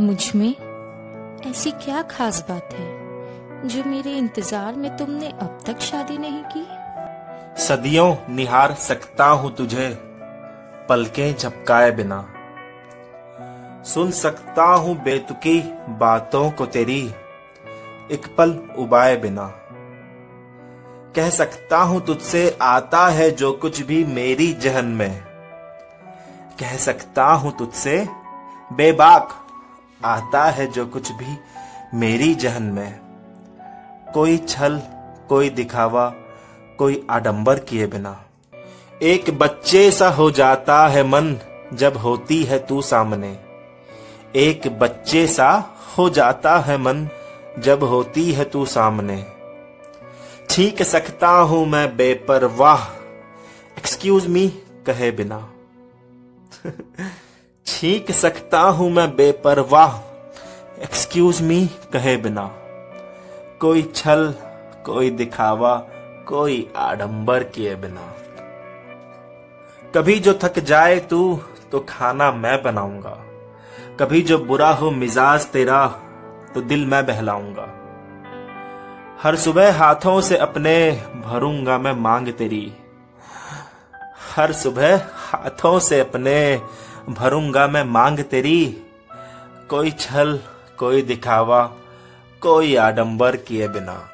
[0.00, 0.54] मुझमें
[1.50, 6.62] ऐसी क्या खास बात है जो मेरे इंतज़ार में तुमने अब तक शादी नहीं की?
[7.62, 9.88] सदियों निहार सकता हूँ तुझे,
[10.88, 12.20] पलकें झपकाए बिना।
[13.84, 17.00] सुन सकता हूँ बेतुकी बातों को तेरी,
[18.10, 19.46] एक पल उबाए बिना।
[21.16, 25.22] कह सकता हूँ तुझसे आता है जो कुछ भी मेरी जहन में।
[26.60, 28.08] कह सकता हूँ तुझसे
[28.72, 29.44] बेबाक
[30.04, 31.38] आता है जो कुछ भी
[31.94, 33.00] मेरी जहन में।
[34.14, 34.82] कोई छल,
[35.28, 36.14] कोई दिखावा,
[36.78, 38.24] कोई आडंबर किए बिना।
[39.02, 41.36] एक बच्चे सा हो जाता है मन,
[41.74, 43.38] जब होती है तू सामने।
[44.36, 47.08] एक बच्चे सा हो जाता है मन,
[47.58, 49.26] जब होती है तू सामने।
[50.50, 52.84] ठीक सकता हूँ मैं बेपरवाह।
[53.78, 54.48] एक्सक्यूज मी
[54.86, 55.48] कहे बिना।
[57.78, 59.98] छींक सकता हूँ मैं बेपरवाह।
[60.82, 62.42] एक्सक्यूज मी कहे बिना।
[63.60, 64.34] कोई छल,
[64.84, 65.76] कोई दिखावा,
[66.28, 68.14] कोई आडंबर किए बिना।
[69.94, 71.40] कभी जो थक जाए तू
[71.72, 73.16] तो खाना मैं बनाऊँगा।
[74.00, 75.86] कभी जो बुरा हो मिजाज तेरा
[76.54, 77.68] तो दिल मैं बहलाऊँगा।
[79.22, 82.72] हर सुबह हाथों से अपने भरूँगा मैं मांग तेरी।
[84.36, 86.62] हर सुबह हाथों से अपने
[87.08, 88.84] भरूँगा मैं मांग तेरी।
[89.70, 90.40] कोई छल,
[90.78, 91.72] कोई दिखावा,
[92.42, 94.10] कोई आडंबर किए बिना।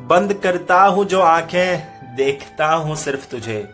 [0.00, 1.78] बंद करता हूँ जो आँखें,
[2.16, 3.68] देखता हूँ सिर्फ़ तुझे।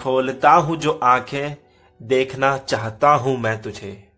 [0.00, 1.56] खोलता हूँ जो आँखें,
[2.02, 4.08] देखना चाहता हूँ मैं तुझे।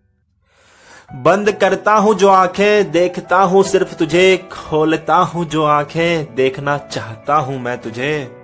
[1.14, 7.34] बंद करता हूँ जो आँखें, देखता हूँ सिर्फ़ तुझे। खोलता हूँ जो आँखें, देखना चाहता
[7.34, 8.41] हूँ मैं तुझे।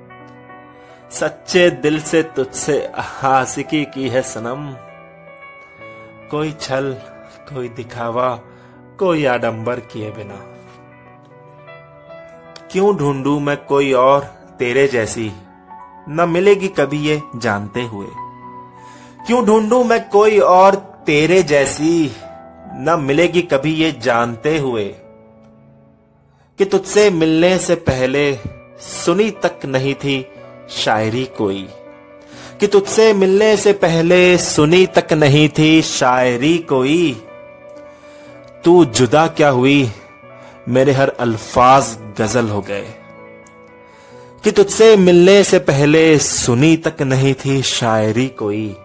[1.10, 4.76] सच्चे दिल से तुझसे हासिकी की है सनम।
[6.28, 6.92] कोई छल,
[7.54, 8.40] कोई दिखावा,
[8.98, 10.34] कोई आडंबर किए बिना।
[12.70, 14.24] क्यों ढूंढू मैं कोई और
[14.58, 15.32] तेरे जैसी?
[16.08, 18.06] न मिलेगी कभी ये जानते हुए।
[19.26, 20.74] क्यों ढूंढू मैं कोई और
[21.06, 22.12] तेरे जैसी?
[22.72, 24.88] न मिलेगी कभी ये जानते हुए।
[26.58, 28.38] कि तुझसे मिलने से पहले
[28.80, 30.32] सुनी तक नहीं थी
[30.70, 31.68] शायरी कोई,
[32.60, 37.22] कि तुझसे मिलने से पहले सुनी तक नहीं थी शायरी कोई।
[38.64, 39.92] तू जुदा क्या हुई?
[40.68, 42.86] मेरे हर अल्फाज गज़ल हो गए।
[44.44, 48.76] कि तुझसे मिलने से पहले सुनी तक नहीं थी शायरी कोई।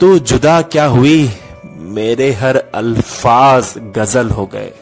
[0.00, 1.30] तू जुदा क्या हुई?
[1.76, 4.72] मेरे हर अल्फाज गज़ल हो गए।